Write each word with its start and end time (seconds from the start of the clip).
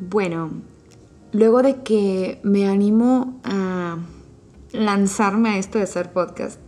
Bueno, 0.00 0.50
luego 1.32 1.60
de 1.62 1.82
que 1.82 2.40
me 2.44 2.68
animo 2.68 3.40
a 3.42 3.98
lanzarme 4.70 5.50
a 5.50 5.58
esto 5.58 5.78
de 5.78 5.84
hacer 5.84 6.12
podcast, 6.12 6.60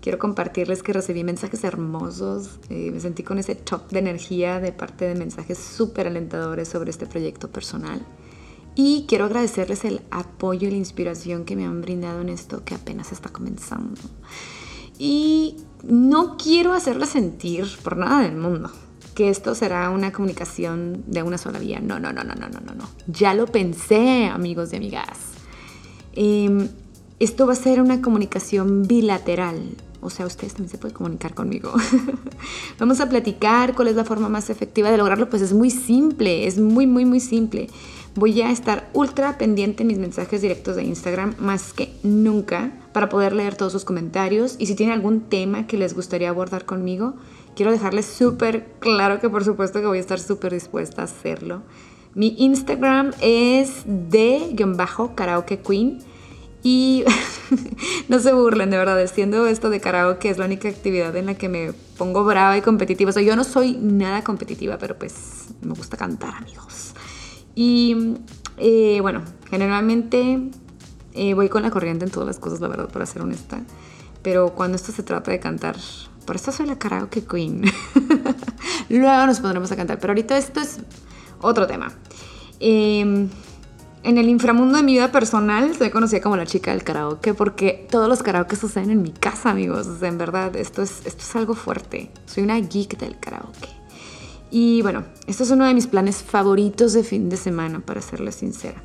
quiero 0.00 0.20
compartirles 0.20 0.84
que 0.84 0.92
recibí 0.92 1.24
mensajes 1.24 1.64
hermosos, 1.64 2.60
eh, 2.70 2.92
me 2.92 3.00
sentí 3.00 3.24
con 3.24 3.38
ese 3.38 3.56
top 3.56 3.90
de 3.90 3.98
energía 3.98 4.60
de 4.60 4.70
parte 4.70 5.08
de 5.08 5.16
mensajes 5.16 5.58
súper 5.58 6.06
alentadores 6.06 6.68
sobre 6.68 6.90
este 6.90 7.06
proyecto 7.06 7.50
personal. 7.50 8.06
Y 8.76 9.06
quiero 9.08 9.24
agradecerles 9.24 9.84
el 9.84 10.02
apoyo 10.12 10.68
y 10.68 10.70
la 10.70 10.76
inspiración 10.76 11.44
que 11.44 11.56
me 11.56 11.64
han 11.64 11.80
brindado 11.80 12.20
en 12.20 12.28
esto 12.28 12.62
que 12.64 12.76
apenas 12.76 13.10
está 13.10 13.30
comenzando. 13.30 14.00
Y 14.96 15.56
no 15.82 16.36
quiero 16.36 16.72
hacerles 16.72 17.08
sentir 17.08 17.66
por 17.82 17.96
nada 17.96 18.22
del 18.22 18.36
mundo 18.36 18.70
que 19.16 19.30
esto 19.30 19.54
será 19.54 19.88
una 19.88 20.12
comunicación 20.12 21.02
de 21.06 21.22
una 21.22 21.38
sola 21.38 21.58
vía. 21.58 21.80
No, 21.80 21.98
no, 21.98 22.12
no, 22.12 22.22
no, 22.22 22.34
no, 22.34 22.48
no, 22.50 22.60
no. 22.60 22.74
no. 22.74 22.88
Ya 23.06 23.32
lo 23.32 23.46
pensé, 23.46 24.26
amigos 24.26 24.74
y 24.74 24.76
amigas. 24.76 25.18
Em, 26.12 26.68
esto 27.18 27.46
va 27.46 27.54
a 27.54 27.56
ser 27.56 27.80
una 27.80 28.02
comunicación 28.02 28.86
bilateral. 28.86 29.70
O 30.06 30.10
sea, 30.10 30.24
ustedes 30.24 30.54
también 30.54 30.70
se 30.70 30.78
pueden 30.78 30.96
comunicar 30.96 31.34
conmigo. 31.34 31.72
Vamos 32.78 33.00
a 33.00 33.08
platicar 33.08 33.74
cuál 33.74 33.88
es 33.88 33.96
la 33.96 34.04
forma 34.04 34.28
más 34.28 34.50
efectiva 34.50 34.90
de 34.90 34.96
lograrlo. 34.96 35.28
Pues 35.28 35.42
es 35.42 35.52
muy 35.52 35.70
simple, 35.70 36.46
es 36.46 36.58
muy, 36.58 36.86
muy, 36.86 37.04
muy 37.04 37.18
simple. 37.18 37.68
Voy 38.14 38.40
a 38.40 38.50
estar 38.50 38.88
ultra 38.92 39.36
pendiente 39.36 39.82
en 39.82 39.88
mis 39.88 39.98
mensajes 39.98 40.40
directos 40.42 40.76
de 40.76 40.84
Instagram 40.84 41.34
más 41.38 41.72
que 41.72 41.92
nunca 42.02 42.72
para 42.92 43.08
poder 43.08 43.32
leer 43.32 43.56
todos 43.56 43.72
sus 43.72 43.84
comentarios. 43.84 44.54
Y 44.58 44.66
si 44.66 44.76
tienen 44.76 44.94
algún 44.94 45.22
tema 45.22 45.66
que 45.66 45.76
les 45.76 45.92
gustaría 45.92 46.30
abordar 46.30 46.64
conmigo, 46.64 47.14
quiero 47.56 47.72
dejarles 47.72 48.06
súper 48.06 48.72
claro 48.78 49.20
que 49.20 49.28
por 49.28 49.44
supuesto 49.44 49.80
que 49.80 49.86
voy 49.86 49.98
a 49.98 50.02
estar 50.02 50.20
súper 50.20 50.52
dispuesta 50.52 51.02
a 51.02 51.06
hacerlo. 51.06 51.62
Mi 52.14 52.34
Instagram 52.38 53.10
es 53.20 53.82
de-karaoke 53.84 55.58
queen 55.58 55.98
y 56.66 57.04
no 58.08 58.18
se 58.18 58.32
burlen, 58.32 58.70
de 58.70 58.76
verdad, 58.76 58.98
siendo 59.06 59.46
esto 59.46 59.70
de 59.70 59.80
karaoke 59.80 60.30
es 60.30 60.36
la 60.36 60.46
única 60.46 60.68
actividad 60.68 61.14
en 61.14 61.26
la 61.26 61.34
que 61.34 61.48
me 61.48 61.72
pongo 61.96 62.24
brava 62.24 62.56
y 62.56 62.60
competitiva. 62.60 63.10
O 63.10 63.12
sea, 63.12 63.22
yo 63.22 63.36
no 63.36 63.44
soy 63.44 63.78
nada 63.80 64.24
competitiva, 64.24 64.76
pero 64.76 64.98
pues 64.98 65.46
me 65.60 65.74
gusta 65.74 65.96
cantar, 65.96 66.34
amigos. 66.34 66.94
Y 67.54 68.16
eh, 68.56 68.98
bueno, 69.00 69.22
generalmente 69.48 70.40
eh, 71.14 71.34
voy 71.34 71.48
con 71.48 71.62
la 71.62 71.70
corriente 71.70 72.04
en 72.04 72.10
todas 72.10 72.26
las 72.26 72.40
cosas, 72.40 72.60
la 72.60 72.66
verdad, 72.66 72.88
para 72.88 73.06
ser 73.06 73.22
honesta. 73.22 73.62
Pero 74.24 74.56
cuando 74.56 74.74
esto 74.74 74.90
se 74.90 75.04
trata 75.04 75.30
de 75.30 75.38
cantar, 75.38 75.76
por 76.24 76.34
eso 76.34 76.50
soy 76.50 76.66
la 76.66 76.80
karaoke 76.80 77.24
queen. 77.24 77.62
Luego 78.88 79.26
nos 79.26 79.38
pondremos 79.38 79.70
a 79.70 79.76
cantar, 79.76 80.00
pero 80.00 80.10
ahorita 80.10 80.36
esto 80.36 80.58
es 80.58 80.80
otro 81.40 81.68
tema. 81.68 81.92
Eh, 82.58 83.28
en 84.02 84.18
el 84.18 84.28
inframundo 84.28 84.76
de 84.76 84.82
mi 84.82 84.92
vida 84.92 85.10
personal 85.10 85.74
soy 85.76 85.90
conocida 85.90 86.20
como 86.20 86.36
la 86.36 86.46
chica 86.46 86.70
del 86.70 86.84
karaoke 86.84 87.34
porque 87.34 87.86
todos 87.90 88.08
los 88.08 88.22
karaoke 88.22 88.56
suceden 88.56 88.90
en 88.90 89.02
mi 89.02 89.10
casa, 89.10 89.50
amigos. 89.50 89.86
O 89.86 89.98
sea, 89.98 90.08
en 90.08 90.18
verdad, 90.18 90.54
esto 90.56 90.82
es, 90.82 91.04
esto 91.04 91.22
es 91.22 91.36
algo 91.36 91.54
fuerte. 91.54 92.10
Soy 92.26 92.44
una 92.44 92.58
geek 92.58 92.98
del 92.98 93.18
karaoke. 93.18 93.68
Y 94.50 94.82
bueno, 94.82 95.04
esto 95.26 95.42
es 95.42 95.50
uno 95.50 95.66
de 95.66 95.74
mis 95.74 95.86
planes 95.86 96.22
favoritos 96.22 96.92
de 96.92 97.02
fin 97.02 97.28
de 97.28 97.36
semana, 97.36 97.80
para 97.80 98.00
serles 98.00 98.36
sincera. 98.36 98.82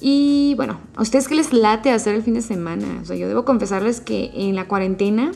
Y 0.00 0.54
bueno, 0.56 0.80
¿a 0.96 1.02
ustedes 1.02 1.28
qué 1.28 1.34
les 1.34 1.52
late 1.52 1.90
hacer 1.90 2.14
el 2.14 2.22
fin 2.22 2.34
de 2.34 2.42
semana? 2.42 3.00
O 3.02 3.04
sea, 3.04 3.16
yo 3.16 3.28
debo 3.28 3.44
confesarles 3.44 4.00
que 4.00 4.30
en 4.34 4.54
la 4.54 4.68
cuarentena, 4.68 5.32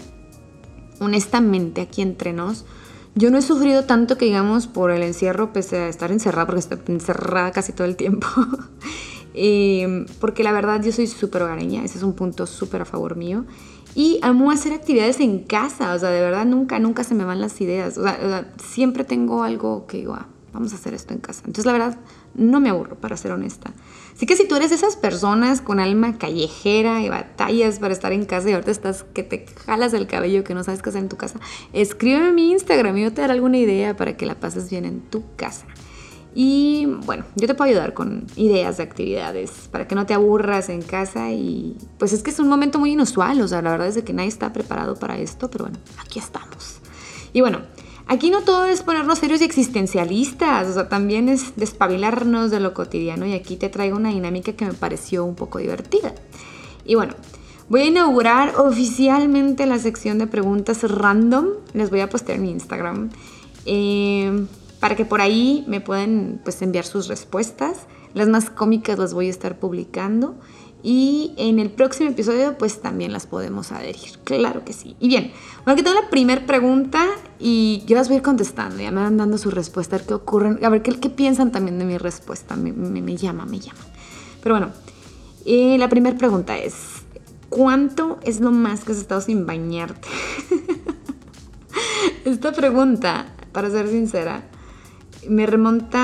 honestamente, 1.00 1.80
aquí 1.80 2.00
entre 2.00 2.32
nos, 2.32 2.64
yo 3.14 3.30
no 3.30 3.38
he 3.38 3.42
sufrido 3.42 3.84
tanto 3.84 4.16
que 4.16 4.24
digamos 4.24 4.66
por 4.66 4.90
el 4.90 5.02
encierro, 5.02 5.52
pese 5.52 5.78
a 5.78 5.88
estar 5.88 6.10
encerrada, 6.12 6.46
porque 6.46 6.60
estoy 6.60 6.78
encerrada 6.88 7.52
casi 7.52 7.72
todo 7.72 7.86
el 7.86 7.96
tiempo. 7.96 8.26
Eh, 9.34 10.04
porque 10.20 10.44
la 10.44 10.52
verdad 10.52 10.82
yo 10.82 10.92
soy 10.92 11.06
súper 11.06 11.40
hogareña, 11.40 11.82
ese 11.82 11.96
es 11.96 12.04
un 12.04 12.12
punto 12.12 12.46
súper 12.46 12.82
a 12.82 12.84
favor 12.84 13.16
mío. 13.16 13.46
Y 13.94 14.18
amo 14.20 14.50
hacer 14.50 14.74
actividades 14.74 15.20
en 15.20 15.38
casa, 15.38 15.94
o 15.94 15.98
sea, 15.98 16.10
de 16.10 16.20
verdad 16.20 16.44
nunca, 16.44 16.78
nunca 16.78 17.02
se 17.02 17.14
me 17.14 17.24
van 17.24 17.40
las 17.40 17.58
ideas. 17.62 17.96
O 17.96 18.02
sea, 18.02 18.52
siempre 18.62 19.04
tengo 19.04 19.42
algo 19.42 19.86
que 19.86 19.96
digo, 19.96 20.12
ah, 20.12 20.26
vamos 20.52 20.72
a 20.72 20.76
hacer 20.76 20.92
esto 20.92 21.14
en 21.14 21.20
casa. 21.20 21.40
Entonces 21.46 21.64
la 21.64 21.72
verdad 21.72 21.98
no 22.34 22.60
me 22.60 22.70
aburro, 22.70 22.96
para 22.96 23.16
ser 23.16 23.32
honesta. 23.32 23.72
Así 24.14 24.26
que 24.26 24.36
si 24.36 24.46
tú 24.46 24.56
eres 24.56 24.70
de 24.70 24.76
esas 24.76 24.96
personas 24.96 25.60
con 25.60 25.80
alma 25.80 26.18
callejera 26.18 27.00
y 27.02 27.08
batallas 27.08 27.78
para 27.78 27.92
estar 27.92 28.12
en 28.12 28.24
casa 28.24 28.50
y 28.50 28.52
ahorita 28.52 28.70
estás 28.70 29.04
que 29.14 29.22
te 29.22 29.46
jalas 29.66 29.94
el 29.94 30.06
cabello 30.06 30.44
que 30.44 30.54
no 30.54 30.64
sabes 30.64 30.82
qué 30.82 30.90
hacer 30.90 31.02
en 31.02 31.08
tu 31.08 31.16
casa, 31.16 31.40
escríbeme 31.72 32.28
a 32.28 32.32
mi 32.32 32.52
Instagram 32.52 32.96
y 32.98 33.02
yo 33.04 33.12
te 33.12 33.22
daré 33.22 33.32
alguna 33.34 33.58
idea 33.58 33.96
para 33.96 34.16
que 34.16 34.26
la 34.26 34.34
pases 34.34 34.70
bien 34.70 34.84
en 34.84 35.00
tu 35.00 35.22
casa. 35.36 35.66
Y 36.34 36.86
bueno, 37.04 37.24
yo 37.36 37.46
te 37.46 37.54
puedo 37.54 37.70
ayudar 37.70 37.92
con 37.92 38.26
ideas 38.36 38.78
de 38.78 38.84
actividades 38.84 39.50
para 39.70 39.86
que 39.86 39.94
no 39.94 40.06
te 40.06 40.14
aburras 40.14 40.70
en 40.70 40.80
casa 40.80 41.30
y 41.30 41.76
pues 41.98 42.14
es 42.14 42.22
que 42.22 42.30
es 42.30 42.38
un 42.38 42.48
momento 42.48 42.78
muy 42.78 42.92
inusual, 42.92 43.40
o 43.42 43.48
sea, 43.48 43.60
la 43.60 43.70
verdad 43.70 43.88
es 43.88 44.02
que 44.02 44.12
nadie 44.14 44.30
está 44.30 44.52
preparado 44.52 44.96
para 44.96 45.18
esto, 45.18 45.50
pero 45.50 45.64
bueno, 45.64 45.78
aquí 45.98 46.18
estamos. 46.18 46.80
Y 47.34 47.40
bueno, 47.40 47.60
Aquí 48.06 48.30
no 48.30 48.42
todo 48.42 48.66
es 48.66 48.82
ponernos 48.82 49.18
serios 49.18 49.40
y 49.40 49.44
existencialistas, 49.44 50.68
o 50.68 50.74
sea, 50.74 50.88
también 50.88 51.28
es 51.28 51.56
despabilarnos 51.56 52.50
de 52.50 52.60
lo 52.60 52.74
cotidiano 52.74 53.26
y 53.26 53.32
aquí 53.32 53.56
te 53.56 53.68
traigo 53.68 53.96
una 53.96 54.10
dinámica 54.10 54.52
que 54.52 54.64
me 54.64 54.74
pareció 54.74 55.24
un 55.24 55.34
poco 55.34 55.58
divertida. 55.58 56.14
Y 56.84 56.94
bueno, 56.96 57.14
voy 57.68 57.82
a 57.82 57.84
inaugurar 57.86 58.56
oficialmente 58.56 59.66
la 59.66 59.78
sección 59.78 60.18
de 60.18 60.26
preguntas 60.26 60.82
random, 60.82 61.46
les 61.74 61.90
voy 61.90 62.00
a 62.00 62.10
postear 62.10 62.38
en 62.38 62.42
mi 62.42 62.50
Instagram, 62.50 63.10
eh, 63.66 64.46
para 64.80 64.96
que 64.96 65.04
por 65.04 65.20
ahí 65.20 65.64
me 65.68 65.80
puedan 65.80 66.40
pues, 66.42 66.60
enviar 66.60 66.84
sus 66.84 67.06
respuestas. 67.06 67.86
Las 68.14 68.28
más 68.28 68.50
cómicas 68.50 68.98
las 68.98 69.14
voy 69.14 69.28
a 69.28 69.30
estar 69.30 69.58
publicando 69.58 70.34
y 70.82 71.32
en 71.36 71.60
el 71.60 71.70
próximo 71.70 72.10
episodio 72.10 72.58
pues 72.58 72.80
también 72.80 73.12
las 73.12 73.26
podemos 73.26 73.70
adherir. 73.70 74.18
Claro 74.24 74.64
que 74.64 74.72
sí. 74.72 74.96
Y 74.98 75.08
bien, 75.08 75.32
bueno, 75.64 75.72
aquí 75.72 75.82
tengo 75.82 76.00
la 76.00 76.10
primera 76.10 76.44
pregunta 76.44 77.06
y 77.38 77.82
yo 77.86 77.96
las 77.96 78.08
voy 78.08 78.16
a 78.16 78.18
ir 78.18 78.22
contestando. 78.22 78.82
Ya 78.82 78.90
me 78.90 79.00
van 79.00 79.16
dando 79.16 79.38
su 79.38 79.50
respuesta, 79.50 79.96
a 79.96 79.98
ver 80.00 80.08
qué 80.08 80.14
ocurren, 80.14 80.64
a 80.64 80.68
ver 80.68 80.82
qué, 80.82 80.98
qué 80.98 81.08
piensan 81.10 81.52
también 81.52 81.78
de 81.78 81.84
mi 81.84 81.98
respuesta. 81.98 82.56
Me, 82.56 82.72
me, 82.72 83.16
llama, 83.16 83.46
me 83.46 83.60
llama. 83.60 83.80
Pero 84.42 84.56
bueno, 84.56 84.72
eh, 85.44 85.78
la 85.78 85.88
primera 85.88 86.16
pregunta 86.18 86.58
es, 86.58 86.74
¿cuánto 87.48 88.18
es 88.22 88.40
lo 88.40 88.50
más 88.50 88.84
que 88.84 88.92
has 88.92 88.98
estado 88.98 89.20
sin 89.20 89.46
bañarte? 89.46 90.08
Esta 92.24 92.52
pregunta, 92.52 93.26
para 93.52 93.70
ser 93.70 93.88
sincera, 93.88 94.42
me 95.28 95.46
remonta 95.46 96.01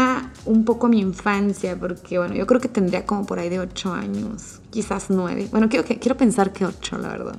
un 0.48 0.64
poco 0.64 0.88
mi 0.88 0.98
infancia, 0.98 1.78
porque 1.78 2.18
bueno, 2.18 2.34
yo 2.34 2.46
creo 2.46 2.60
que 2.60 2.68
tendría 2.68 3.04
como 3.04 3.26
por 3.26 3.38
ahí 3.38 3.50
de 3.50 3.60
8 3.60 3.92
años, 3.92 4.60
quizás 4.70 5.06
9. 5.10 5.48
Bueno, 5.50 5.68
quiero, 5.68 5.86
quiero 5.86 6.16
pensar 6.16 6.52
que 6.52 6.64
8, 6.64 6.98
la 6.98 7.08
verdad. 7.08 7.38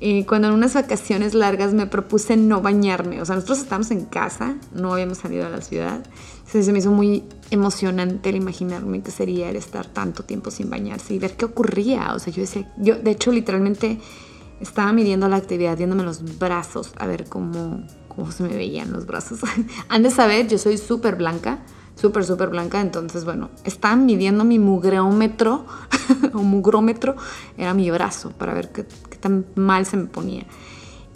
Y 0.00 0.24
cuando 0.24 0.48
en 0.48 0.54
unas 0.54 0.72
vacaciones 0.72 1.34
largas 1.34 1.74
me 1.74 1.86
propuse 1.86 2.38
no 2.38 2.62
bañarme, 2.62 3.20
o 3.20 3.26
sea, 3.26 3.34
nosotros 3.34 3.58
estábamos 3.58 3.90
en 3.90 4.06
casa, 4.06 4.56
no 4.72 4.94
habíamos 4.94 5.18
salido 5.18 5.46
a 5.46 5.50
la 5.50 5.60
ciudad, 5.60 6.02
entonces 6.38 6.64
se 6.64 6.72
me 6.72 6.78
hizo 6.78 6.90
muy 6.90 7.24
emocionante 7.50 8.30
el 8.30 8.36
imaginarme 8.36 9.02
que 9.02 9.10
sería 9.10 9.50
el 9.50 9.56
estar 9.56 9.86
tanto 9.86 10.22
tiempo 10.22 10.50
sin 10.50 10.70
bañarse 10.70 11.12
y 11.12 11.18
ver 11.18 11.36
qué 11.36 11.44
ocurría, 11.44 12.14
o 12.14 12.18
sea, 12.18 12.32
yo 12.32 12.40
decía, 12.40 12.72
yo 12.78 12.96
de 12.96 13.10
hecho 13.10 13.30
literalmente 13.30 14.00
estaba 14.60 14.90
midiendo 14.94 15.28
la 15.28 15.36
actividad, 15.36 15.76
viéndome 15.76 16.04
los 16.04 16.38
brazos, 16.38 16.92
a 16.96 17.06
ver 17.06 17.26
cómo, 17.26 17.86
cómo 18.08 18.32
se 18.32 18.42
me 18.42 18.54
veían 18.54 18.92
los 18.92 19.04
brazos. 19.04 19.40
Han 19.90 20.02
de 20.02 20.10
saber, 20.10 20.48
yo 20.48 20.56
soy 20.56 20.78
súper 20.78 21.16
blanca, 21.16 21.58
súper, 22.00 22.24
súper 22.24 22.48
blanca, 22.48 22.80
entonces, 22.80 23.24
bueno, 23.24 23.50
estaban 23.64 24.06
midiendo 24.06 24.44
mi 24.44 24.58
mugreómetro, 24.58 25.66
o 26.32 26.38
mugrómetro, 26.38 27.16
era 27.58 27.74
mi 27.74 27.90
brazo, 27.90 28.30
para 28.30 28.54
ver 28.54 28.70
qué, 28.70 28.84
tan 29.20 29.44
mal 29.54 29.84
se 29.86 29.96
me 29.96 30.06
ponía. 30.06 30.46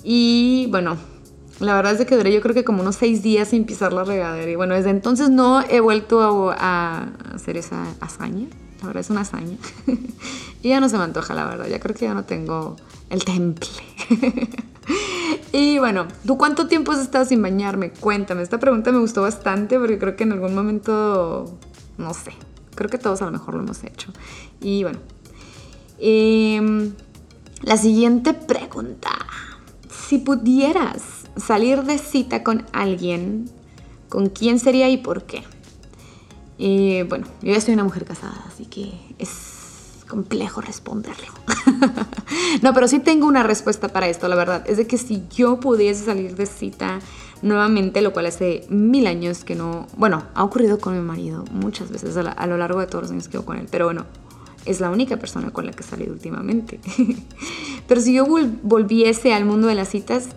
Y 0.03 0.69
bueno, 0.71 0.97
la 1.61 1.75
verdad 1.75 1.99
es 1.99 2.07
que 2.07 2.17
duré 2.17 2.33
yo 2.33 2.43
creo 2.43 2.55
que 2.55 2.65
como 2.65 2.83
unos 2.83 2.97
seis 2.97 3.23
días 3.23 3.49
sin 3.49 3.65
pisar 3.65 3.93
la 3.93 4.05
regadera. 4.05 4.51
Y 4.51 4.57
bueno, 4.57 4.75
desde 4.75 4.91
entonces 4.91 5.31
no 5.31 5.63
he 5.63 5.81
vuelto 5.81 6.51
a, 6.51 6.55
a 6.59 7.35
hacer 7.35 7.57
esa 7.57 7.87
hazaña. 8.01 8.49
Ahora 8.83 9.01
es 9.01 9.09
una 9.09 9.23
hazaña. 9.23 9.57
y 10.63 10.69
ya 10.69 10.81
no 10.81 10.91
se 10.91 10.99
me 10.99 11.05
antoja, 11.05 11.33
la 11.33 11.47
verdad. 11.47 11.67
Ya 11.69 11.81
creo 11.81 11.95
que 11.95 12.05
ya 12.05 12.13
no 12.13 12.25
tengo 12.25 12.77
el 13.09 13.25
temple. 13.25 13.69
y 15.57 15.79
bueno, 15.79 16.09
¿tú 16.27 16.37
cuánto 16.37 16.67
tiempo 16.67 16.91
has 16.91 16.99
estado 16.99 17.25
sin 17.25 17.41
bañarme? 17.41 17.93
Cuéntame. 17.93 18.43
Esta 18.43 18.59
pregunta 18.59 18.91
me 18.91 18.99
gustó 18.99 19.23
bastante 19.23 19.79
porque 19.79 20.01
creo 20.01 20.17
que 20.17 20.25
en 20.25 20.33
algún 20.33 20.53
momento, 20.53 21.57
no 21.97 22.13
sé, 22.13 22.33
creo 22.75 22.91
que 22.91 22.99
todos 22.99 23.23
a 23.23 23.27
lo 23.27 23.31
mejor 23.31 23.55
lo 23.55 23.63
hemos 23.63 23.85
hecho. 23.85 24.11
Y 24.61 24.83
bueno, 24.83 24.99
eh, 26.01 26.91
la 27.63 27.77
siguiente 27.77 28.35
pregunta. 28.35 29.11
Si 29.89 30.19
pudieras 30.19 31.29
salir 31.37 31.85
de 31.85 31.99
cita 31.99 32.43
con 32.43 32.67
alguien, 32.73 33.49
¿con 34.09 34.31
quién 34.31 34.59
sería 34.59 34.89
y 34.89 34.97
por 34.97 35.23
qué? 35.23 35.45
Eh, 36.59 37.07
bueno, 37.09 37.29
yo 37.43 37.53
ya 37.53 37.61
soy 37.61 37.75
una 37.75 37.85
mujer 37.85 38.05
casada, 38.05 38.43
así 38.49 38.67
que 38.67 38.93
es 39.21 39.64
complejo 40.09 40.61
responderlo. 40.61 41.33
no, 42.63 42.75
pero 42.75 42.89
sí 42.89 42.99
tengo 42.99 43.27
una 43.27 43.43
respuesta 43.43 43.89
para 43.89 44.09
esto, 44.09 44.29
la 44.29 44.37
verdad. 44.37 44.65
Es 44.69 44.77
de 44.77 44.87
que 44.87 44.99
si 44.99 45.25
yo 45.35 45.61
pudiese 45.61 46.05
salir 46.05 46.37
de 46.37 46.47
cita 46.47 47.01
nuevamente, 47.43 48.01
lo 48.01 48.13
cual 48.13 48.27
hace 48.27 48.67
mil 48.69 49.07
años 49.07 49.45
que 49.45 49.55
no... 49.55 49.87
Bueno, 49.97 50.25
ha 50.35 50.45
ocurrido 50.45 50.79
con 50.79 50.95
mi 50.95 51.03
marido 51.03 51.45
muchas 51.53 51.91
veces 51.91 52.17
a, 52.17 52.47
lo 52.47 52.57
largo 52.57 52.81
de 52.81 52.87
todos 52.87 53.05
los 53.05 53.11
años 53.13 53.29
que 53.29 53.39
vivo 53.39 53.45
con 53.45 53.59
él, 53.59 53.67
pero 53.71 53.87
bueno, 53.87 54.07
es 54.65 54.81
la 54.81 54.91
única 54.91 55.19
persona 55.19 55.51
con 55.51 55.67
la 55.67 55.73
que 55.73 55.83
he 55.83 55.87
salido 55.87 56.13
últimamente. 56.13 56.81
pero 57.89 58.01
si 58.01 58.15
yo 58.15 58.27
volviese 58.63 59.35
al 59.35 59.45
mundo 59.45 59.67
de 59.67 59.75
las 59.75 59.89
citas, 59.89 60.29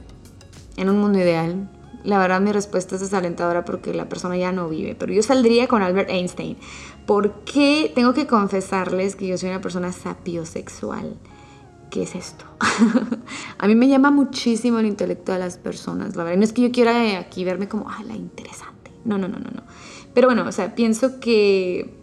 en 0.75 0.89
un 0.89 0.99
mundo 0.99 1.17
ideal, 1.17 1.69
la 2.07 2.17
verdad 2.19 2.39
mi 2.39 2.53
respuesta 2.53 2.95
es 2.95 3.01
desalentadora 3.01 3.65
porque 3.65 3.93
la 3.93 4.07
persona 4.07 4.37
ya 4.37 4.53
no 4.53 4.69
vive, 4.69 4.95
pero 4.95 5.11
yo 5.11 5.21
saldría 5.21 5.67
con 5.67 5.81
Albert 5.81 6.09
Einstein. 6.09 6.57
porque 7.05 7.91
tengo 7.93 8.13
que 8.13 8.27
confesarles 8.27 9.17
que 9.17 9.27
yo 9.27 9.37
soy 9.37 9.49
una 9.49 9.59
persona 9.59 9.91
sapiosexual? 9.91 11.17
¿Qué 11.89 12.03
es 12.03 12.15
esto? 12.15 12.45
a 13.57 13.67
mí 13.67 13.75
me 13.75 13.89
llama 13.89 14.09
muchísimo 14.09 14.79
el 14.79 14.85
intelecto 14.85 15.33
de 15.33 15.39
las 15.39 15.57
personas, 15.57 16.15
la 16.15 16.23
verdad. 16.23 16.37
No 16.37 16.43
es 16.45 16.53
que 16.53 16.61
yo 16.61 16.71
quiera 16.71 17.19
aquí 17.19 17.43
verme 17.43 17.67
como, 17.67 17.89
ah, 17.89 18.01
la 18.05 18.15
interesante. 18.15 18.91
No, 19.03 19.17
no, 19.17 19.27
no, 19.27 19.39
no, 19.39 19.51
no. 19.51 19.63
Pero 20.13 20.27
bueno, 20.27 20.45
o 20.47 20.51
sea, 20.53 20.75
pienso 20.75 21.19
que 21.19 21.96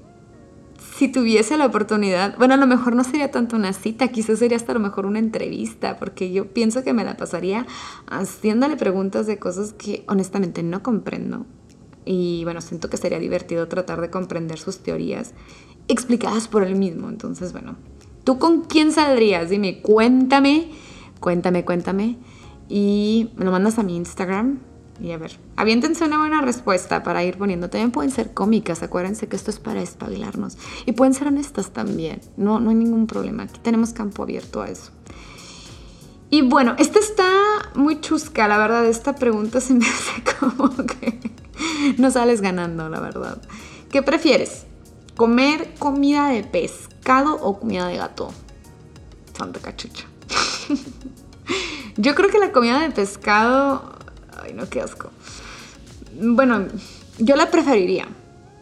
si 0.97 1.09
tuviese 1.09 1.57
la 1.57 1.67
oportunidad, 1.67 2.39
bueno, 2.39 2.55
a 2.55 2.57
lo 2.57 2.69
mejor 2.69 2.95
no 2.95 3.03
sería 3.03 3.33
tanto 3.33 3.57
una 3.57 3.73
cita, 3.73 4.09
quizás 4.09 4.39
sería 4.39 4.57
hasta 4.57 4.71
a 4.71 4.75
lo 4.75 4.81
mejor 4.81 5.07
una 5.07 5.19
entrevista, 5.19 5.97
porque 5.97 6.33
yo 6.33 6.47
pienso 6.53 6.85
que 6.85 6.93
me 6.93 7.05
la 7.05 7.17
pasaría 7.17 7.67
haciéndole 8.07 8.77
preguntas 8.77 9.27
de 9.27 9.39
cosas 9.41 9.73
que 9.73 10.05
honestamente 10.07 10.63
no 10.63 10.85
comprendo. 10.85 11.47
Y 12.05 12.45
bueno, 12.45 12.61
siento 12.61 12.91
que 12.91 12.97
sería 12.97 13.19
divertido 13.19 13.67
tratar 13.67 14.01
de 14.01 14.11
comprender 14.11 14.59
sus 14.59 14.79
teorías 14.79 15.33
explicadas 15.89 16.47
por 16.47 16.63
él 16.63 16.77
mismo. 16.77 17.09
Entonces, 17.09 17.53
bueno, 17.53 17.75
¿tú 18.23 18.39
con 18.39 18.63
quién 18.63 18.93
saldrías? 18.93 19.51
Dime, 19.51 19.83
cuéntame, 19.83 20.71
cuéntame, 21.19 21.65
cuéntame. 21.65 22.19
Y 22.69 23.31
me 23.37 23.45
lo 23.45 23.51
mandas 23.51 23.81
a 23.81 23.83
mi 23.83 23.97
Instagram, 23.97 24.61
y 25.01 25.11
a 25.11 25.19
ver, 25.19 25.39
aviéntense 25.57 26.05
una 26.05 26.19
buena 26.19 26.41
respuesta 26.41 27.03
para 27.03 27.25
ir 27.25 27.37
poniendo. 27.37 27.69
También 27.69 27.91
pueden 27.91 28.11
ser 28.11 28.33
cómicas, 28.33 28.83
acuérdense 28.83 29.29
que 29.29 29.37
esto 29.37 29.51
es 29.51 29.59
para 29.59 29.83
espabilarnos. 29.83 30.57
Y 30.87 30.93
pueden 30.93 31.15
ser 31.15 31.29
honestas 31.29 31.73
también, 31.73 32.21
no, 32.37 32.61
no 32.61 32.71
hay 32.71 32.77
ningún 32.77 33.07
problema. 33.07 33.45
Aquí 33.45 33.61
tenemos 33.63 33.93
campo 33.93 34.23
abierto 34.23 34.63
a 34.63 34.69
eso. 34.69 34.93
Y 36.31 36.43
bueno, 36.43 36.75
esta 36.79 36.99
está 36.99 37.29
muy 37.75 38.01
chusca, 38.01 38.49
la 38.49 38.59
verdad. 38.59 38.87
Esta 38.87 39.15
pregunta 39.15 39.61
se 39.61 39.75
me 39.75 39.87
hace 39.89 40.23
como 40.39 40.71
que 40.75 41.21
no 41.99 42.11
sales 42.11 42.41
ganando, 42.41 42.89
la 42.89 43.01
verdad. 43.01 43.41
¿Qué 43.91 44.03
prefieres? 44.03 44.67
¿Comer 45.17 45.75
comida 45.79 46.29
de 46.29 46.43
pescado 46.43 47.37
o 47.37 47.61
comida 47.61 47.87
de 47.87 47.97
gato? 47.97 48.33
Santa 49.37 49.61
cachucha. 49.61 50.07
Yo 51.97 52.17
creo 52.17 52.29
que 52.31 52.39
la 52.41 52.51
comida 52.51 52.81
de 52.81 52.91
pescado 52.91 53.94
Ay, 54.45 54.53
no, 54.55 54.69
qué 54.69 54.81
asco. 54.81 55.11
Bueno, 56.21 56.67
yo 57.19 57.37
la 57.37 57.51
preferiría. 57.51 58.07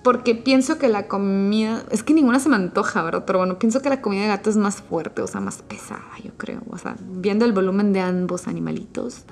Porque 0.02 0.34
pienso 0.34 0.79
que 0.79 0.88
la 0.88 1.06
comida. 1.06 1.84
Es 1.90 2.02
que 2.02 2.12
ninguna 2.12 2.40
se 2.40 2.49
me 2.49 2.56
antoja, 2.56 3.02
¿verdad? 3.02 3.25
Pero 3.25 3.38
bueno, 3.38 3.58
pienso 3.58 3.82
que 3.82 3.88
la 3.88 4.00
comida 4.00 4.23
de 4.23 4.29
gato 4.29 4.50
es 4.50 4.56
más 4.56 4.82
fuerte, 4.82 5.23
o 5.23 5.26
sea, 5.26 5.40
más 5.40 5.62
pesada, 5.62 6.02
yo 6.25 6.32
creo. 6.37 6.61
O 6.70 6.79
sea, 6.79 6.96
viendo 7.00 7.44
el 7.44 7.52
volumen 7.52 7.93
de 7.93 8.00
ambos 8.00 8.49
animalitos, 8.49 9.23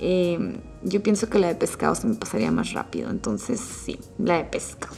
eh, 0.00 0.60
yo 0.82 1.02
pienso 1.04 1.28
que 1.28 1.38
la 1.38 1.48
de 1.48 1.54
pescado 1.54 1.94
se 1.94 2.08
me 2.08 2.16
pasaría 2.16 2.50
más 2.50 2.72
rápido. 2.72 3.10
Entonces, 3.10 3.60
sí, 3.60 3.98
la 4.18 4.38
de 4.38 4.44
pescado. 4.44 4.96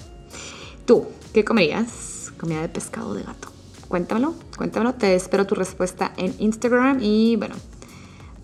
¿Tú 0.87 1.07
qué 1.35 1.45
comerías? 1.45 2.33
Comida 2.39 2.63
de 2.63 2.71
pescado 2.71 3.11
o 3.11 3.15
de 3.15 3.25
gato. 3.25 3.49
Cuéntamelo, 3.89 4.35
cuéntamelo. 4.57 4.95
Te 4.95 5.15
espero 5.15 5.47
tu 5.47 5.55
respuesta 5.55 6.13
en 6.17 6.35
Instagram. 6.39 7.01
Y 7.03 7.37
bueno, 7.37 7.57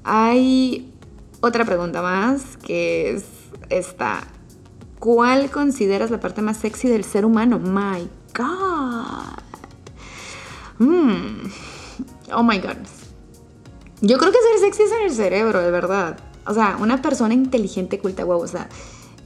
hay 0.04 0.92
otra 1.40 1.64
pregunta 1.64 2.02
más, 2.02 2.56
que 2.58 3.10
es 3.10 3.24
esta. 3.68 4.24
¿Cuál 4.98 5.50
consideras 5.50 6.10
la 6.10 6.20
parte 6.20 6.42
más 6.42 6.58
sexy 6.58 6.88
del 6.88 7.04
ser 7.04 7.24
humano? 7.24 7.58
My 7.58 8.08
God. 8.36 9.40
Mm. 10.78 11.50
Oh 12.34 12.42
my 12.42 12.58
God. 12.58 12.76
Yo 14.02 14.18
creo 14.18 14.32
que 14.32 14.38
ser 14.38 14.60
sexy 14.60 14.82
es 14.82 14.92
en 14.92 15.06
el 15.06 15.14
cerebro, 15.14 15.60
de 15.60 15.70
verdad. 15.70 16.18
O 16.46 16.54
sea, 16.54 16.76
una 16.80 17.02
persona 17.02 17.34
inteligente, 17.34 17.98
culta, 17.98 18.24
wow. 18.24 18.40
O 18.42 18.46
sea, 18.46 18.68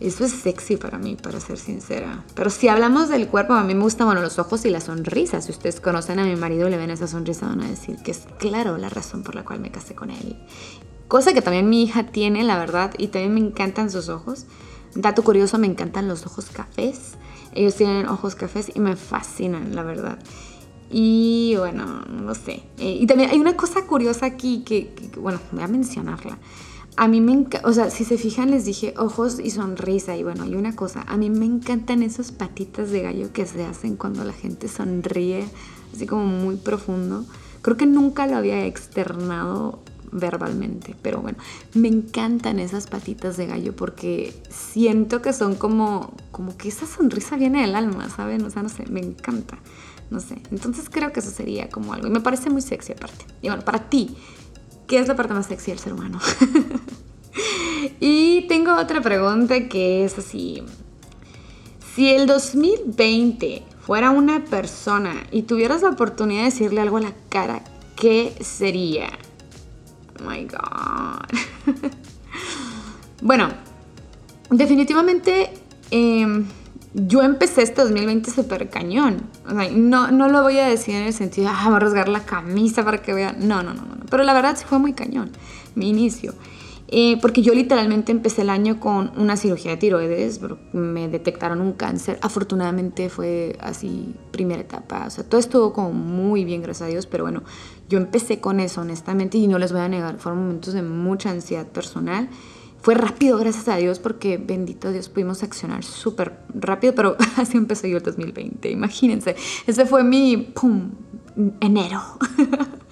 eso 0.00 0.25
es 0.25 0.32
sexy 0.32 0.76
para 0.76 0.99
mí, 0.99 1.17
para 1.20 1.40
ser 1.40 1.58
sincera. 1.58 2.25
Pero 2.34 2.50
si 2.50 2.69
hablamos 2.69 3.08
del 3.08 3.28
cuerpo, 3.28 3.55
a 3.55 3.62
mí 3.62 3.75
me 3.75 3.82
gustan, 3.82 4.12
los 4.20 4.38
ojos 4.38 4.64
y 4.64 4.70
la 4.70 4.81
sonrisa. 4.81 5.40
Si 5.40 5.52
ustedes 5.52 5.81
conocen 5.81 6.19
a 6.19 6.25
mi 6.25 6.37
marido 6.37 6.69
y 6.69 6.70
le 6.70 6.76
ven 6.76 6.90
esa 6.90 7.06
sonrisa, 7.06 7.46
van 7.46 7.62
a 7.62 7.69
decir 7.69 7.96
que 8.02 8.10
es 8.10 8.26
claro 8.38 8.76
la 8.76 8.88
razón 8.88 9.22
por 9.22 9.34
la 9.34 9.44
cual 9.44 9.60
me 9.60 9.70
casé 9.70 9.94
con 9.94 10.10
él. 10.10 10.37
Cosa 11.14 11.32
que 11.32 11.43
también 11.43 11.70
mi 11.70 11.84
hija 11.84 12.08
tiene, 12.08 12.43
la 12.43 12.58
verdad, 12.58 12.93
y 12.99 13.06
también 13.06 13.34
me 13.34 13.38
encantan 13.38 13.88
sus 13.88 14.08
ojos. 14.08 14.46
Dato 14.96 15.22
curioso, 15.22 15.58
me 15.58 15.69
encantan 15.69 16.08
los 16.08 16.26
ojos 16.26 16.46
cafés. 16.46 17.12
Ellos 17.52 17.76
tienen 17.76 18.08
ojos 18.08 18.34
cafés 18.34 18.72
y 18.75 18.81
me 18.81 18.96
fascinan, 18.96 19.76
la 19.76 19.84
verdad. 19.84 20.19
Y 20.90 21.55
bueno, 21.56 22.00
no 22.06 22.34
sé. 22.34 22.64
Eh, 22.78 22.99
y 23.00 23.06
también 23.06 23.31
hay 23.31 23.38
una 23.38 23.56
cosa 23.56 23.87
curiosa 23.87 24.26
aquí 24.26 24.64
que, 24.64 24.93
bueno, 25.16 25.38
voy 25.52 25.62
a 25.62 25.69
mencionarla. 25.69 26.37
A 26.96 27.06
mí 27.06 27.20
me 27.20 27.31
encanta, 27.31 27.69
o 27.69 27.72
sea, 27.72 27.90
si 27.90 28.05
se 28.05 28.19
fijan, 28.19 28.50
les 28.50 28.64
dije 28.64 28.93
ojos 28.99 29.38
y 29.38 29.50
sonrisa. 29.50 30.17
Y 30.17 30.25
bueno, 30.25 30.43
hay 30.43 30.56
una 30.56 30.75
cosa, 30.75 31.05
a 31.06 31.17
mí 31.17 31.31
me 31.31 31.46
encantan 31.46 32.02
esas 32.02 32.32
patitas 32.32 32.90
de 32.90 33.02
gallo 33.02 33.32
que 33.32 33.46
se 33.46 33.64
hacen 33.64 33.94
cuando 33.94 34.25
la 34.25 34.32
gente 34.32 34.67
sonríe, 34.67 35.44
así 35.94 36.06
como 36.06 36.26
muy 36.26 36.56
profundo. 36.56 37.25
Creo 37.62 37.76
que 37.76 37.87
nunca 37.87 38.26
lo 38.26 38.37
había 38.37 38.67
externado 38.67 39.78
verbalmente, 40.14 40.94
pero 41.02 41.20
bueno, 41.20 41.37
me 41.75 41.88
encantan 41.88 42.61
esas 42.61 42.87
patitas 42.87 43.37
de 43.37 43.46
gallo 43.46 43.75
porque 43.75 44.32
siento 44.49 45.20
que 45.20 45.32
son 45.32 45.56
como, 45.56 46.14
como 46.31 46.56
que 46.56 46.69
esa 46.69 46.87
sonrisa 46.87 47.37
viene 47.37 47.62
del 47.62 47.75
alma, 47.75 48.08
¿saben? 48.08 48.44
O 48.44 48.50
sea, 48.50 48.62
no 48.62 48.69
sé, 48.69 48.84
me 48.88 49.00
encanta, 49.00 49.58
no 50.11 50.20
sé. 50.20 50.40
Entonces 50.52 50.88
creo 50.88 51.12
que 51.12 51.20
eso 51.20 51.31
sería 51.31 51.69
como 51.69 51.93
algo, 51.93 52.06
y 52.06 52.11
me 52.11 52.20
parece 52.20 52.49
muy 52.49 52.62
sexy 52.62 52.93
aparte. 52.93 53.26
Y 53.43 53.49
bueno, 53.49 53.64
para 53.64 53.90
ti, 53.90 54.17
¿qué 54.86 55.00
es 55.00 55.08
la 55.08 55.17
parte 55.17 55.34
más 55.34 55.46
sexy 55.46 55.72
del 55.72 55.81
ser 55.81 55.93
humano? 55.93 56.20
y 58.00 58.46
tengo 58.46 58.77
otra 58.77 59.00
pregunta 59.03 59.69
que 59.69 60.05
es 60.05 60.17
así, 60.17 60.62
si 61.94 62.08
el 62.08 62.29
2020 62.29 63.65
fuera 63.81 64.10
una 64.10 64.44
persona 64.44 65.24
y 65.32 65.43
tuvieras 65.43 65.82
la 65.82 65.91
oportunidad 65.91 66.44
de 66.44 66.50
decirle 66.50 66.81
algo 66.81 66.98
a 66.98 67.00
la 67.00 67.15
cara, 67.29 67.62
¿qué 67.96 68.32
sería? 68.41 69.10
My 70.24 70.44
God. 70.44 71.26
bueno, 73.22 73.48
definitivamente 74.50 75.50
em, 75.90 76.46
yo 76.94 77.22
empecé 77.22 77.62
este 77.62 77.82
2020 77.82 78.31
súper 78.31 78.70
cañón. 78.70 79.28
no, 79.72 80.10
no 80.10 80.28
lo 80.28 80.43
voy 80.43 80.58
a 80.58 80.66
decir 80.66 80.94
en 80.94 81.04
el 81.04 81.12
sentido, 81.12 81.48
ah, 81.50 81.64
voy 81.66 81.76
a 81.76 81.78
rasgar 81.81 82.08
la 82.08 82.24
camisa 82.24 82.84
para 82.84 82.98
que 82.98 83.12
vean. 83.12 83.36
No, 83.46 83.62
no, 83.62 83.74
no, 83.74 83.82
no. 83.82 84.06
Pero 84.10 84.22
la 84.22 84.32
verdad 84.32 84.56
sí 84.56 84.64
fue 84.69 84.78
muy 84.78 84.93
cañón 84.93 85.31
mi 85.74 85.88
inicio. 85.88 86.34
Eh, 86.96 87.19
porque 87.20 87.43
yo 87.43 87.55
literalmente 87.55 88.13
empecé 88.13 88.43
el 88.43 88.51
año 88.51 88.79
con 88.79 89.10
una 89.17 89.36
cirugía 89.36 89.72
de 89.72 89.79
tiroides, 89.79 90.41
me 90.72 91.08
detectaron 91.08 91.60
un 91.60 91.72
cáncer. 91.72 92.20
Afortunadamente 92.22 93.08
fue 93.08 93.56
así, 93.58 94.15
primera 94.31 94.60
etapa. 94.60 95.05
O 95.05 95.10
sea, 95.10 95.24
todo 95.24 95.41
estuvo 95.41 95.72
como 95.72 95.91
muy 95.91 96.44
bien, 96.44 96.63
gracias 96.63 96.86
a 96.86 96.93
Dios, 96.93 97.06
pero 97.06 97.24
bueno, 97.24 97.43
yo 97.89 97.98
empecé 97.98 98.39
con 98.39 98.60
eso, 98.60 98.82
honestamente, 98.82 99.39
y 99.39 99.48
no 99.48 99.58
les 99.58 99.72
voy 99.72 99.81
a 99.81 99.89
negar, 99.89 100.20
fueron 100.20 100.43
momentos 100.43 100.72
de 100.72 100.82
mucha 100.82 101.31
ansiedad 101.31 101.67
personal. 101.67 102.29
Fue 102.81 102.94
rápido, 102.94 103.39
gracias 103.39 103.67
a 103.67 103.74
Dios, 103.74 103.98
porque 103.98 104.36
bendito 104.36 104.93
Dios 104.93 105.08
pudimos 105.08 105.43
accionar 105.43 105.82
súper 105.82 106.39
rápido, 106.55 106.94
pero 106.94 107.17
así 107.36 107.56
empezó 107.56 107.89
yo 107.89 107.96
el 107.96 108.05
2020, 108.05 108.70
imagínense. 108.70 109.34
Ese 109.67 109.84
fue 109.84 110.05
mi, 110.05 110.36
¡pum!, 110.36 110.93
enero. 111.60 112.01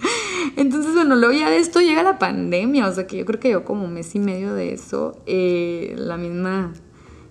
Entonces, 0.57 0.93
bueno, 0.93 1.15
luego 1.15 1.33
ya 1.33 1.49
de 1.49 1.57
esto 1.57 1.81
llega 1.81 2.03
la 2.03 2.19
pandemia, 2.19 2.87
o 2.87 2.93
sea 2.93 3.07
que 3.07 3.17
yo 3.17 3.25
creo 3.25 3.39
que 3.39 3.49
yo 3.49 3.65
como 3.65 3.87
mes 3.87 4.13
y 4.15 4.19
medio 4.19 4.53
de 4.53 4.73
eso, 4.73 5.21
eh, 5.25 5.95
la 5.97 6.17
misma, 6.17 6.73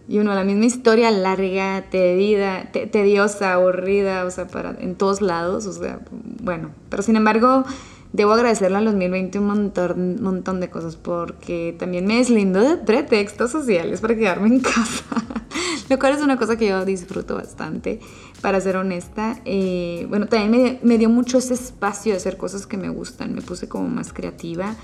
y 0.09 0.19
uno, 0.19 0.35
la 0.35 0.45
misma 0.45 0.64
historia 0.64 1.11
larga, 1.11 1.85
tedida, 1.91 2.71
tediosa, 2.73 3.55
aburrida, 3.55 4.25
o 4.25 4.31
sea, 4.31 4.47
para, 4.49 4.76
en 4.81 4.97
todos 4.97 5.21
lados, 5.21 5.67
o 5.67 5.73
sea, 5.73 6.00
bueno, 6.43 6.71
pero 6.88 7.02
sin 7.02 7.17
embargo, 7.17 7.64
debo 8.12 8.33
agradecerle 8.33 8.78
al 8.78 8.85
2020 8.85 9.38
un 9.38 9.47
montón, 9.47 10.23
montón 10.23 10.61
de 10.61 10.69
cosas 10.69 10.97
porque 10.97 11.75
también 11.78 12.07
me 12.07 12.16
deslindó 12.16 12.61
de 12.61 12.76
pretextos 12.76 13.50
sociales 13.50 14.00
para 14.00 14.14
quedarme 14.14 14.49
en 14.49 14.61
casa, 14.61 15.04
lo 15.88 15.99
cual 15.99 16.14
es 16.14 16.21
una 16.21 16.37
cosa 16.37 16.57
que 16.57 16.69
yo 16.69 16.85
disfruto 16.85 17.37
bastante 17.37 18.00
para 18.42 18.61
ser 18.61 18.76
honesta. 18.76 19.40
Eh, 19.45 20.07
bueno, 20.11 20.26
también 20.26 20.81
me, 20.83 20.99
dio 20.99 21.09
mucho 21.09 21.38
ese 21.38 21.54
espacio 21.54 22.12
de 22.12 22.19
hacer 22.19 22.37
cosas 22.37 22.66
que 22.66 22.76
me 22.76 22.90
gustan, 22.90 23.35
me 23.35 23.40
puse 23.40 23.69
como 23.69 23.88
más 23.88 24.12
creativa. 24.12 24.75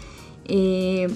Eh, 0.47 1.09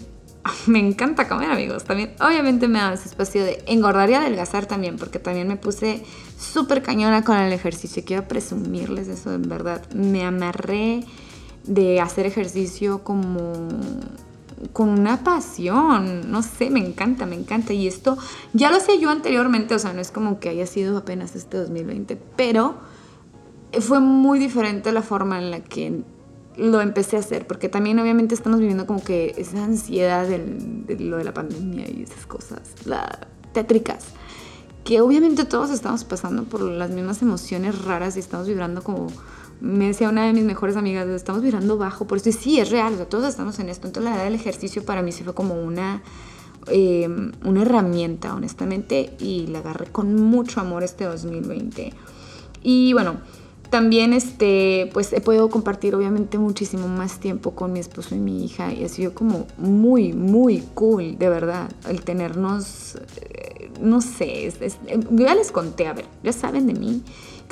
me 0.67 0.81
encanta 0.81 1.29
comer, 1.29 1.51
amigos. 1.51 1.85
También, 1.85 2.13
obviamente, 2.21 2.69
me 2.69 2.79
da 2.79 2.93
ese 2.93 3.09
espacio 3.09 3.45
de 3.45 3.63
engordar 3.67 4.11
y 4.11 4.15
adelgazar 4.15 4.67
también, 4.67 4.97
porque 4.97 5.19
también 5.19 5.49
me 5.49 5.57
puse 5.57 6.03
súper 6.39 6.83
cañona 6.83 7.25
con 7.25 7.39
el 7.39 7.53
ejercicio. 7.53 8.03
Quiero 8.05 8.29
presumirles 8.29 9.09
eso, 9.09 9.33
en 9.33 9.49
verdad. 9.49 9.83
Me 9.95 10.25
amarré 10.25 11.05
de 11.65 12.01
hacer 12.01 12.27
ejercicio 12.27 13.05
como 13.05 13.53
con 14.73 14.89
una 14.89 15.25
pasión, 15.25 16.31
no 16.31 16.43
sé, 16.43 16.71
me 16.71 16.81
encanta, 16.81 17.27
me 17.27 17.35
encanta. 17.35 17.73
Y 17.73 17.87
esto 17.87 18.17
ya 18.53 18.71
lo 18.71 18.77
hacía 18.77 18.95
yo 18.97 19.11
anteriormente, 19.11 19.75
o 19.75 19.79
sea, 19.79 19.93
no 19.93 20.01
es 20.01 20.11
como 20.11 20.39
que 20.39 20.49
haya 20.49 20.67
sido 20.67 20.97
apenas 20.97 21.35
este 21.35 21.57
2020, 21.59 22.17
pero 22.37 22.77
fue 23.81 24.01
muy 24.01 24.39
diferente 24.39 24.93
la 24.93 25.03
forma 25.03 25.39
en 25.39 25.51
la 25.51 25.61
que 25.61 26.03
lo 26.57 26.81
empecé 26.81 27.17
a 27.17 27.21
hacer, 27.21 27.47
porque 27.47 27.69
también 27.69 27.99
obviamente 27.99 28.35
estamos 28.35 28.61
viviendo 28.61 28.87
como 28.87 29.03
que 29.03 29.35
esa 29.39 29.65
ansiedad 29.65 30.27
de 30.27 30.97
lo 30.99 31.17
de 31.17 31.25
la 31.25 31.33
pandemia 31.33 31.89
y 31.89 32.03
esas 32.03 32.27
cosas, 32.27 32.61
la 32.85 33.27
tétricas, 33.53 34.05
que 34.85 35.01
obviamente 35.01 35.45
todos 35.45 35.71
estamos 35.71 36.05
pasando 36.05 36.45
por 36.45 36.61
las 36.63 36.91
mismas 36.91 37.23
emociones 37.23 37.85
raras 37.85 38.17
y 38.17 38.21
estamos 38.21 38.49
vibrando 38.49 38.83
como, 38.83 39.09
me 39.63 39.87
decía 39.87 40.09
una 40.09 40.27
de 40.27 40.33
mis 40.33 40.43
mejores 40.43 40.77
amigas, 40.77 41.07
estamos 41.09 41.41
vibrando 41.41 41.79
bajo, 41.79 42.05
por 42.05 42.19
eso 42.19 42.31
y 42.31 42.33
sí, 42.33 42.59
es 42.59 42.71
real, 42.71 43.07
todos 43.09 43.29
estamos 43.29 43.61
en 43.61 43.69
esto, 43.69 43.87
entonces 43.87 44.11
la 44.11 44.17
edad 44.17 44.25
del 44.25 44.35
ejercicio 44.35 44.85
para 44.85 45.03
mí 45.03 45.13
sí 45.13 45.25
fue 45.25 45.35
como 45.35 45.55
una... 45.55 46.03
Eh, 46.69 47.09
una 47.45 47.63
herramienta, 47.63 48.37
honestamente, 48.37 49.17
y 49.19 49.49
la 49.49 49.59
agarré 49.59 49.87
con 49.87 50.15
mucho 50.15 50.61
amor 50.61 50.85
este 50.85 51.07
2020. 51.07 51.93
Y 52.63 52.93
bueno, 52.93 53.17
también 53.69 54.13
este, 54.13 54.89
pues 54.93 55.13
he 55.13 55.21
podido 55.21 55.51
compartir 55.51 55.97
obviamente 55.97 56.39
muchísimo 56.39 56.87
más 56.87 57.19
tiempo 57.19 57.53
con 57.57 57.73
mi 57.73 57.81
esposo 57.81 58.15
y 58.15 58.19
mi 58.19 58.45
hija 58.45 58.73
y 58.73 58.85
ha 58.85 58.89
sido 58.89 59.13
como 59.13 59.49
muy, 59.57 60.13
muy 60.13 60.63
cool, 60.75 61.19
de 61.19 61.29
verdad, 61.29 61.73
el 61.89 62.03
tenernos, 62.03 62.97
eh, 63.17 63.73
no 63.81 64.01
sé, 64.01 64.53
ya 65.11 65.35
les 65.35 65.51
conté, 65.51 65.89
a 65.89 65.95
ver, 65.95 66.05
ya 66.23 66.33
saben 66.33 66.69
de 66.69 66.75
mí 66.75 67.03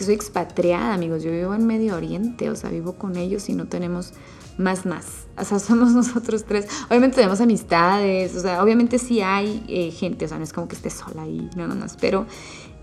que 0.01 0.07
soy 0.07 0.15
expatriada, 0.15 0.95
amigos, 0.95 1.23
yo 1.23 1.31
vivo 1.31 1.55
en 1.55 1.67
Medio 1.67 1.95
Oriente, 1.95 2.49
o 2.49 2.57
sea, 2.57 2.71
vivo 2.71 2.95
con 2.95 3.17
ellos 3.17 3.51
y 3.51 3.53
no 3.53 3.67
tenemos 3.67 4.15
más, 4.57 4.87
más. 4.87 5.27
O 5.37 5.45
sea, 5.45 5.59
somos 5.59 5.93
nosotros 5.93 6.45
tres. 6.45 6.67
Obviamente 6.89 7.17
tenemos 7.17 7.43
amistades, 7.43 8.35
o 8.35 8.41
sea, 8.41 8.63
obviamente 8.63 8.99
sí 8.99 9.21
hay 9.21 9.63
eh, 9.69 9.91
gente, 9.91 10.25
o 10.25 10.29
sea, 10.29 10.39
no 10.39 10.45
es 10.45 10.55
como 10.55 10.69
que 10.69 10.77
esté 10.77 10.89
sola 10.89 11.25
ahí, 11.25 11.51
no, 11.55 11.69
no 11.69 11.75
más, 11.75 11.99
pero 12.01 12.25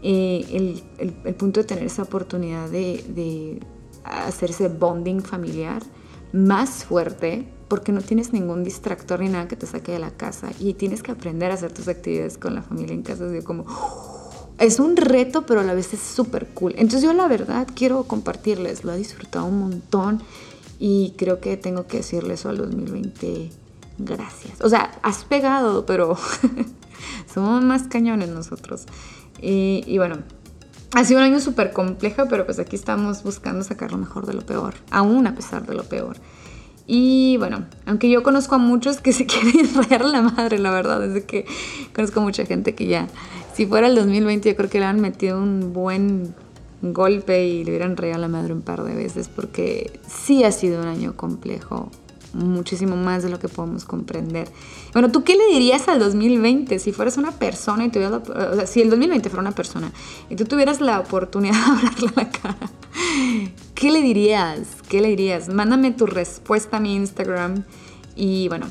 eh, 0.04 0.80
el, 1.00 1.34
punto 1.34 1.62
de 1.62 1.64
tener 1.66 1.86
esa 1.86 2.04
oportunidad 2.04 2.70
de, 2.70 3.04
de 3.10 3.62
hacer 4.04 4.52
ese 4.52 4.68
bonding 4.68 5.22
familiar 5.22 5.82
más 6.34 6.86
fuerte 6.86 7.48
porque 7.68 7.92
no 7.94 8.02
tienes 8.02 8.32
ningún 8.32 8.64
distractor 8.64 9.22
ni 9.22 9.30
nada 9.30 9.48
que 9.48 9.56
te 9.56 9.66
saque 9.66 9.92
de 9.92 9.98
la 10.00 10.12
casa 10.12 10.52
y 10.60 10.76
tienes 10.76 11.02
que 11.02 11.14
aprender 11.14 11.50
a 11.50 11.56
hacer 11.56 11.72
tus 11.72 11.88
actividades 11.88 12.38
con 12.38 12.54
la 12.54 12.62
familia 12.62 12.94
en 12.94 13.02
casa. 13.02 13.26
Es 13.36 13.44
como, 13.44 13.66
es 14.60 14.80
un 14.80 14.96
reto, 14.98 15.46
pero 15.46 15.62
a 15.62 15.64
la 15.64 15.74
vez 15.74 15.94
es 15.94 16.00
súper 16.00 16.48
cool. 16.48 16.74
Entonces 16.78 17.04
yo 17.04 17.14
la 17.14 17.28
verdad 17.28 17.68
quiero 17.76 18.04
compartirles, 18.04 18.84
lo 18.84 18.94
he 18.94 18.98
disfrutado 18.98 19.46
un 19.46 19.60
montón 19.60 20.22
y 20.80 21.14
creo 21.18 21.40
que 21.40 21.58
tengo 21.58 21.88
que 21.88 21.98
decirle 21.98 22.36
eso 22.36 22.50
al 22.50 22.58
2020. 22.58 23.52
Gracias. 24.00 24.62
O 24.62 24.70
sea, 24.70 25.00
has 25.02 25.26
pegado, 25.26 25.86
pero 25.86 26.18
somos 27.34 27.64
más 27.64 27.84
cañones 27.84 28.30
nosotros. 28.30 28.86
Y, 29.42 29.98
bueno, 29.98 30.18
ha 30.94 31.04
sido 31.04 31.20
un 31.20 31.26
año 31.26 31.40
súper 31.40 31.72
complejo, 31.72 32.26
pero 32.30 32.46
pues 32.46 32.60
aquí 32.60 32.76
estamos 32.76 33.24
buscando 33.24 33.64
sacar 33.64 33.92
lo 33.92 33.98
mejor 33.98 34.26
de 34.26 34.34
lo 34.34 34.42
peor, 34.42 34.76
aún 34.90 35.28
a 35.28 35.36
pesar 35.36 35.66
de 35.66 35.76
lo 35.76 35.84
peor. 35.84 36.18
Y 36.88 37.36
bueno, 37.38 37.66
aunque 37.86 38.10
yo 38.10 38.24
conozco 38.24 38.56
a 38.56 38.58
muchos 38.58 39.02
que 39.02 39.14
se 39.14 39.26
quieren 39.28 39.74
rayar 39.76 40.06
la 40.06 40.22
madre, 40.22 40.58
la 40.58 40.72
verdad, 40.72 41.04
es 41.04 41.24
que 41.26 41.46
conozco 41.94 42.20
a 42.22 42.24
mucha 42.24 42.46
gente 42.46 42.74
que 42.74 42.88
ya, 42.88 43.08
si 43.58 43.66
fuera 43.66 43.88
el 43.88 43.96
2020, 43.96 44.50
yo 44.52 44.56
creo 44.56 44.70
que 44.70 44.80
le 44.80 44.86
han 44.86 45.02
metido 45.02 45.42
un 45.42 45.74
buen 45.74 46.36
golpe 46.84 47.48
y 47.48 47.64
le 47.64 47.72
hubieran 47.72 47.98
rayado 47.98 48.22
la 48.22 48.28
madre 48.28 48.54
un 48.54 48.62
par 48.62 48.84
de 48.84 48.94
veces, 48.94 49.30
porque 49.30 50.00
sí 50.08 50.44
ha 50.44 50.52
sido 50.52 50.80
un 50.80 50.88
año 50.88 51.18
complejo, 51.18 51.90
muchísimo 52.34 52.96
más 52.96 53.24
de 53.24 53.30
lo 53.30 53.40
que 53.40 53.48
podemos 53.48 53.84
comprender. 53.84 54.48
Bueno, 54.94 55.12
¿tú 55.12 55.24
qué 55.24 55.36
le 55.36 55.48
dirías 55.48 55.88
al 55.88 55.98
2020 55.98 56.78
si 56.78 56.92
fueras 56.92 57.18
una 57.18 57.32
persona 57.32 57.84
y 57.86 57.90
tuvieras 57.90 58.30
o 58.30 58.56
sea, 58.58 58.68
si 58.68 58.80
el 58.80 58.92
2020 58.92 59.28
fuera 59.28 59.42
una 59.42 59.56
persona 59.56 59.92
y 60.30 60.36
tú 60.36 60.46
tuvieras 60.46 60.80
la 60.80 61.00
oportunidad 61.00 61.56
de 61.66 61.72
hablarle 61.72 62.10
a 62.10 62.20
la 62.20 62.30
cara? 62.30 62.70
¿Qué 63.74 63.90
le 63.90 64.04
dirías? 64.04 64.68
¿Qué 64.88 65.02
le 65.02 65.08
dirías? 65.08 65.50
Mándame 65.50 65.90
tu 65.90 66.06
respuesta 66.06 66.78
a 66.78 66.80
mi 66.80 66.94
Instagram 66.94 67.64
y 68.16 68.50
bueno, 68.50 68.68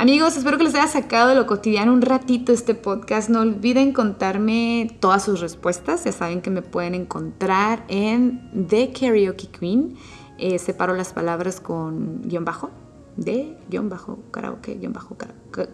Amigos, 0.00 0.36
espero 0.36 0.58
que 0.58 0.62
les 0.62 0.76
haya 0.76 0.86
sacado 0.86 1.30
de 1.30 1.34
lo 1.34 1.48
cotidiano 1.48 1.92
un 1.92 2.02
ratito 2.02 2.52
este 2.52 2.76
podcast. 2.76 3.28
No 3.30 3.40
olviden 3.40 3.92
contarme 3.92 4.96
todas 5.00 5.24
sus 5.24 5.40
respuestas. 5.40 6.04
Ya 6.04 6.12
saben 6.12 6.40
que 6.40 6.50
me 6.50 6.62
pueden 6.62 6.94
encontrar 6.94 7.84
en 7.88 8.48
The 8.68 8.92
Karaoke 8.92 9.48
Queen. 9.48 9.96
Eh, 10.38 10.60
separo 10.60 10.94
las 10.94 11.12
palabras 11.12 11.60
con 11.60 12.22
guion 12.22 12.44
bajo 12.44 12.70
de 13.18 13.56
guion 13.68 13.88
bajo 13.88 14.20
karaoke 14.30 14.74
guion 14.74 14.92
bajo 14.92 15.16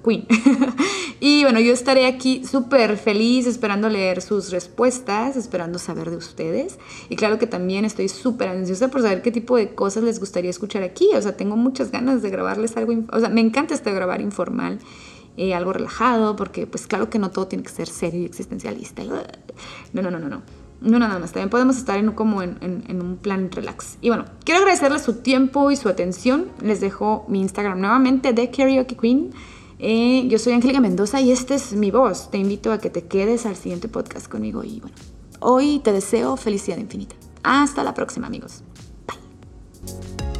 queen. 0.03 0.27
Y 1.21 1.43
bueno 1.43 1.61
yo 1.61 1.73
estaré 1.73 2.07
aquí 2.07 2.45
súper 2.45 2.97
feliz 2.97 3.47
esperando 3.47 3.89
leer 3.89 4.21
sus 4.21 4.51
respuestas 4.51 5.37
esperando 5.37 5.79
saber 5.79 6.11
de 6.11 6.17
ustedes. 6.17 6.79
Y 7.09 7.17
claro 7.17 7.39
que 7.39 7.47
también 7.47 7.85
estoy 7.85 8.09
súper 8.09 8.49
ansiosa 8.49 8.89
por 8.89 9.03
saber 9.03 9.23
qué 9.23 9.31
tipo 9.31 9.57
de 9.57 9.75
cosas 9.75 10.03
les 10.05 10.21
gustaría 10.21 10.51
escuchar 10.51 10.83
aquí. 10.83 11.09
O 11.15 11.23
sea 11.23 11.37
tengo 11.37 11.57
muchas 11.57 11.91
ganas 11.91 12.23
de 12.23 12.31
grabarles 12.31 12.77
algo 12.77 12.93
o 13.13 13.21
sea 13.21 13.29
me 13.29 13.43
encanta 13.43 13.75
este 13.75 13.93
grabar 13.93 14.21
informal 14.21 14.79
eh, 15.37 15.55
algo 15.55 15.73
relajado 15.73 16.37
porque 16.37 16.67
pues 16.67 16.87
claro 16.87 17.11
que 17.11 17.19
no 17.19 17.31
todo 17.31 17.47
tiene 17.47 17.63
que 17.63 17.71
ser 17.71 17.89
serio 17.89 18.23
y 18.23 18.25
existencialista. 18.25 19.05
No 19.05 20.03
no 20.03 20.11
no 20.11 20.19
no 20.19 20.29
no 20.29 20.63
no 20.85 20.99
nada 20.99 21.19
más, 21.19 21.33
también 21.33 21.50
podemos 21.50 21.76
estar 21.76 21.99
en, 21.99 22.12
como 22.12 22.43
en, 22.43 23.03
un 23.03 23.17
plan 23.17 23.50
relax. 23.50 23.99
Y 24.00 24.09
bueno, 24.09 24.26
quiero 24.45 24.61
agradecerles 24.61 25.03
su 25.03 25.14
tiempo 25.14 25.71
y 25.71 25.76
su 25.76 25.88
atención. 25.88 26.49
Les 26.61 26.81
dejo 26.81 27.25
mi 27.29 27.41
Instagram 27.41 27.81
nuevamente 27.81 28.33
de 28.33 28.50
Karaoke 28.50 28.97
Queen. 28.97 29.31
Eh, 29.79 30.26
yo 30.29 30.38
soy 30.38 30.53
Angélica 30.53 30.81
Mendoza 30.81 31.21
y 31.21 31.33
esta 31.33 31.55
es 31.55 31.73
mi 31.73 31.91
voz. 31.91 32.31
Te 32.31 32.38
invito 32.38 32.73
a 32.73 32.79
que 32.79 32.91
te 32.91 33.05
quedes 33.05 33.47
al 33.47 33.57
siguiente 33.57 33.88
podcast 33.88 34.29
conmigo. 34.29 34.62
Y 34.62 34.81
bueno, 34.81 34.97
hoy 35.41 35.81
te 35.81 35.93
deseo 35.93 36.37
felicidad 36.37 36.79
infinita. 36.79 37.17
Hasta 37.43 37.83
la 37.83 37.95
próxima, 37.95 38.26
amigos. 38.26 38.62
Bye. 39.07 40.34